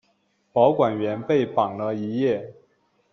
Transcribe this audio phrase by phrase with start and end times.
[0.51, 2.55] 保管员被绑了一夜。